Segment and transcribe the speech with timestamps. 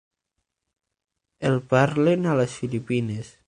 [1.51, 3.35] El parlen a les Filipines.